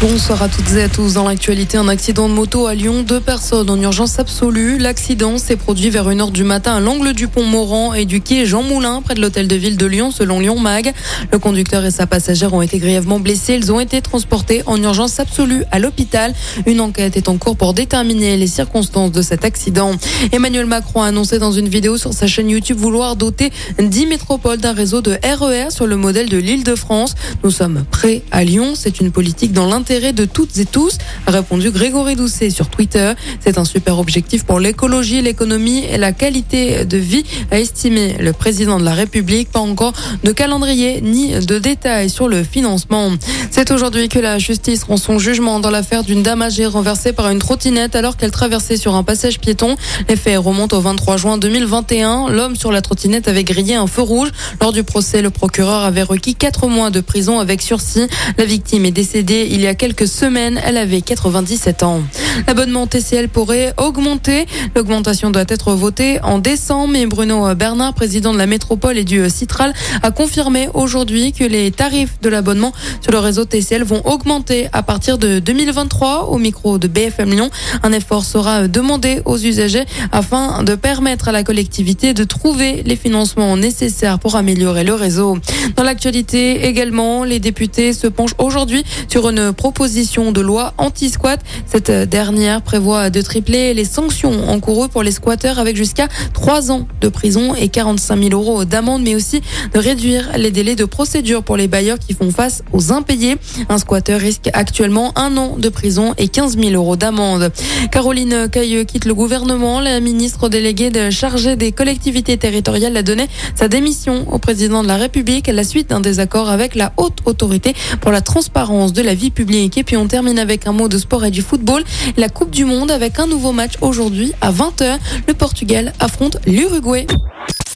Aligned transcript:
Bonsoir 0.00 0.42
à 0.42 0.48
toutes 0.48 0.72
et 0.72 0.82
à 0.82 0.88
tous. 0.88 1.12
Dans 1.12 1.28
l'actualité, 1.28 1.76
un 1.76 1.86
accident 1.86 2.26
de 2.26 2.32
moto 2.32 2.66
à 2.66 2.74
Lyon. 2.74 3.02
Deux 3.02 3.20
personnes 3.20 3.68
en 3.68 3.78
urgence 3.78 4.18
absolue. 4.18 4.78
L'accident 4.78 5.36
s'est 5.36 5.56
produit 5.56 5.90
vers 5.90 6.08
1h 6.08 6.32
du 6.32 6.42
matin 6.42 6.76
à 6.76 6.80
l'angle 6.80 7.12
du 7.12 7.28
pont 7.28 7.44
Moran 7.44 7.92
et 7.92 8.06
du 8.06 8.22
quai 8.22 8.46
Jean 8.46 8.62
Moulin, 8.62 9.02
près 9.02 9.14
de 9.14 9.20
l'hôtel 9.20 9.46
de 9.46 9.56
ville 9.56 9.76
de 9.76 9.84
Lyon, 9.84 10.10
selon 10.10 10.40
Lyon 10.40 10.58
Mag. 10.58 10.94
Le 11.30 11.38
conducteur 11.38 11.84
et 11.84 11.90
sa 11.90 12.06
passagère 12.06 12.54
ont 12.54 12.62
été 12.62 12.78
grièvement 12.78 13.20
blessés. 13.20 13.56
Ils 13.56 13.72
ont 13.72 13.78
été 13.78 14.00
transportés 14.00 14.62
en 14.64 14.82
urgence 14.82 15.20
absolue 15.20 15.64
à 15.70 15.78
l'hôpital. 15.78 16.32
Une 16.64 16.80
enquête 16.80 17.18
est 17.18 17.28
en 17.28 17.36
cours 17.36 17.58
pour 17.58 17.74
déterminer 17.74 18.38
les 18.38 18.46
circonstances 18.46 19.12
de 19.12 19.20
cet 19.20 19.44
accident. 19.44 19.92
Emmanuel 20.32 20.64
Macron 20.64 21.02
a 21.02 21.08
annoncé 21.08 21.38
dans 21.38 21.52
une 21.52 21.68
vidéo 21.68 21.98
sur 21.98 22.14
sa 22.14 22.26
chaîne 22.26 22.48
YouTube 22.48 22.78
vouloir 22.78 23.16
doter 23.16 23.52
10 23.78 24.06
métropoles 24.06 24.60
d'un 24.60 24.72
réseau 24.72 25.02
de 25.02 25.18
RER 25.22 25.66
e 25.68 25.70
sur 25.70 25.86
le 25.86 25.96
modèle 25.96 26.30
de 26.30 26.38
l'île 26.38 26.64
de 26.64 26.74
France. 26.74 27.14
Nous 27.44 27.50
sommes 27.50 27.84
prêts 27.90 28.22
à 28.30 28.44
Lyon. 28.44 28.72
C'est 28.74 29.00
une 29.00 29.10
politique 29.10 29.52
dans 29.52 29.66
l'intérêt 29.66 29.89
de 29.90 30.24
toutes 30.24 30.56
et 30.58 30.66
tous, 30.66 30.98
a 31.26 31.32
répondu 31.32 31.72
Grégory 31.72 32.14
Doucet 32.14 32.50
sur 32.50 32.68
Twitter. 32.68 33.12
C'est 33.40 33.58
un 33.58 33.64
super 33.64 33.98
objectif 33.98 34.44
pour 34.44 34.60
l'écologie, 34.60 35.20
l'économie 35.20 35.84
et 35.84 35.98
la 35.98 36.12
qualité 36.12 36.84
de 36.84 36.96
vie, 36.96 37.24
a 37.50 37.58
estimé 37.58 38.14
le 38.20 38.32
président 38.32 38.78
de 38.78 38.84
la 38.84 38.94
République. 38.94 39.50
Pas 39.50 39.58
encore 39.58 39.92
de 40.22 40.30
calendrier 40.30 41.00
ni 41.00 41.32
de 41.32 41.58
détails 41.58 42.08
sur 42.08 42.28
le 42.28 42.44
financement. 42.44 43.10
C'est 43.50 43.72
aujourd'hui 43.72 44.08
que 44.08 44.20
la 44.20 44.38
justice 44.38 44.84
rend 44.84 44.96
son 44.96 45.18
jugement 45.18 45.58
dans 45.58 45.70
l'affaire 45.70 46.04
d'une 46.04 46.22
dame 46.22 46.42
âgée 46.42 46.66
renversée 46.66 47.12
par 47.12 47.28
une 47.28 47.40
trottinette 47.40 47.96
alors 47.96 48.16
qu'elle 48.16 48.30
traversait 48.30 48.76
sur 48.76 48.94
un 48.94 49.02
passage 49.02 49.40
piéton. 49.40 49.74
Les 50.08 50.14
faits 50.14 50.38
remontent 50.38 50.78
au 50.78 50.80
23 50.80 51.16
juin 51.16 51.36
2021. 51.36 52.28
L'homme 52.28 52.54
sur 52.54 52.70
la 52.70 52.80
trottinette 52.80 53.26
avait 53.26 53.42
grillé 53.42 53.74
un 53.74 53.88
feu 53.88 54.02
rouge. 54.02 54.28
Lors 54.60 54.72
du 54.72 54.84
procès, 54.84 55.20
le 55.20 55.30
procureur 55.30 55.82
avait 55.82 56.04
requis 56.04 56.36
quatre 56.36 56.68
mois 56.68 56.90
de 56.90 57.00
prison 57.00 57.40
avec 57.40 57.60
sursis. 57.60 58.06
La 58.38 58.44
victime 58.44 58.84
est 58.84 58.92
décédée 58.92 59.48
il 59.50 59.60
y 59.60 59.66
a 59.66 59.74
quelques 59.80 60.06
semaines. 60.06 60.60
Elle 60.62 60.76
avait 60.76 61.00
97 61.00 61.82
ans. 61.84 62.02
L'abonnement 62.46 62.86
TCL 62.86 63.28
pourrait 63.28 63.72
augmenter. 63.76 64.46
L'augmentation 64.74 65.30
doit 65.30 65.44
être 65.48 65.72
votée 65.72 66.20
en 66.22 66.38
décembre. 66.38 66.92
Mais 66.92 67.06
Bruno 67.06 67.54
Bernard, 67.54 67.94
président 67.94 68.32
de 68.32 68.38
la 68.38 68.46
métropole 68.46 68.98
et 68.98 69.04
du 69.04 69.28
Citral, 69.28 69.72
a 70.02 70.10
confirmé 70.10 70.68
aujourd'hui 70.74 71.32
que 71.32 71.44
les 71.44 71.70
tarifs 71.70 72.20
de 72.20 72.28
l'abonnement 72.28 72.72
sur 73.00 73.12
le 73.12 73.18
réseau 73.18 73.44
TCL 73.44 73.84
vont 73.84 74.02
augmenter 74.04 74.68
à 74.72 74.82
partir 74.82 75.18
de 75.18 75.38
2023 75.38 76.28
au 76.30 76.38
micro 76.38 76.78
de 76.78 76.88
BFM 76.88 77.30
Lyon. 77.30 77.50
Un 77.82 77.92
effort 77.92 78.24
sera 78.24 78.68
demandé 78.68 79.22
aux 79.24 79.38
usagers 79.38 79.84
afin 80.12 80.62
de 80.62 80.74
permettre 80.74 81.28
à 81.28 81.32
la 81.32 81.42
collectivité 81.42 82.14
de 82.14 82.24
trouver 82.24 82.82
les 82.84 82.96
financements 82.96 83.56
nécessaires 83.56 84.18
pour 84.18 84.36
améliorer 84.36 84.84
le 84.84 84.94
réseau. 84.94 85.38
Dans 85.76 85.82
l'actualité 85.82 86.66
également, 86.66 87.24
les 87.24 87.38
députés 87.38 87.92
se 87.92 88.06
penchent 88.06 88.34
aujourd'hui 88.38 88.84
sur 89.08 89.28
une 89.28 89.52
proposition 89.52 90.32
de 90.32 90.40
loi 90.40 90.74
anti-squat. 90.78 91.40
Cette 91.66 91.90
dernière 92.30 92.62
prévoit 92.62 93.10
de 93.10 93.20
tripler 93.22 93.74
les 93.74 93.84
sanctions 93.84 94.48
encourues 94.48 94.88
pour 94.88 95.02
les 95.02 95.10
squatteurs 95.10 95.58
avec 95.58 95.74
jusqu'à 95.74 96.06
3 96.32 96.70
ans 96.70 96.86
de 97.00 97.08
prison 97.08 97.56
et 97.56 97.68
45 97.68 98.22
000 98.22 98.40
euros 98.40 98.64
d'amende, 98.64 99.02
mais 99.02 99.16
aussi 99.16 99.42
de 99.74 99.78
réduire 99.80 100.30
les 100.36 100.52
délais 100.52 100.76
de 100.76 100.84
procédure 100.84 101.42
pour 101.42 101.56
les 101.56 101.66
bailleurs 101.66 101.98
qui 101.98 102.14
font 102.14 102.30
face 102.30 102.62
aux 102.72 102.92
impayés. 102.92 103.36
Un 103.68 103.78
squatteur 103.78 104.20
risque 104.20 104.48
actuellement 104.52 105.12
un 105.18 105.36
an 105.38 105.56
de 105.58 105.68
prison 105.68 106.14
et 106.18 106.28
15 106.28 106.56
000 106.56 106.70
euros 106.70 106.94
d'amende. 106.94 107.50
Caroline 107.90 108.48
Cailleux 108.48 108.84
quitte 108.84 109.06
le 109.06 109.14
gouvernement. 109.14 109.80
La 109.80 109.98
ministre 109.98 110.48
déléguée 110.48 110.92
chargée 111.10 111.56
des 111.56 111.72
collectivités 111.72 112.36
territoriales 112.36 112.96
a 112.96 113.02
donné 113.02 113.26
sa 113.56 113.66
démission 113.66 114.32
au 114.32 114.38
président 114.38 114.84
de 114.84 114.88
la 114.88 114.98
République 114.98 115.48
à 115.48 115.52
la 115.52 115.64
suite 115.64 115.90
d'un 115.90 116.00
désaccord 116.00 116.48
avec 116.48 116.76
la 116.76 116.92
haute 116.96 117.18
autorité 117.24 117.74
pour 118.00 118.12
la 118.12 118.20
transparence 118.20 118.92
de 118.92 119.02
la 119.02 119.14
vie 119.14 119.32
publique. 119.32 119.76
Et 119.78 119.82
puis 119.82 119.96
on 119.96 120.06
termine 120.06 120.38
avec 120.38 120.68
un 120.68 120.72
mot 120.72 120.86
de 120.86 120.96
sport 120.96 121.24
et 121.24 121.32
du 121.32 121.42
football. 121.42 121.82
La 122.16 122.28
Coupe 122.28 122.50
du 122.50 122.64
Monde 122.64 122.90
avec 122.90 123.18
un 123.18 123.26
nouveau 123.26 123.52
match 123.52 123.74
aujourd'hui 123.80 124.32
à 124.40 124.52
20h. 124.52 124.98
Le 125.26 125.34
Portugal 125.34 125.92
affronte 126.00 126.38
l'Uruguay. 126.46 127.06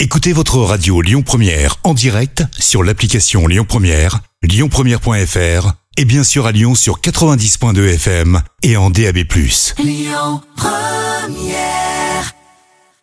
Écoutez 0.00 0.32
votre 0.32 0.58
radio 0.58 1.00
Lyon 1.00 1.22
Première 1.22 1.76
en 1.84 1.94
direct 1.94 2.44
sur 2.58 2.82
l'application 2.82 3.46
Lyon 3.46 3.64
Première, 3.66 4.20
lyonpremière.fr 4.42 5.72
et 5.96 6.04
bien 6.04 6.24
sûr 6.24 6.46
à 6.46 6.52
Lyon 6.52 6.74
sur 6.74 7.00
90.2 7.00 7.94
FM 7.94 8.42
et 8.62 8.76
en 8.76 8.90
DAB+. 8.90 9.18
Lyon 9.78 10.40
Première 10.56 12.03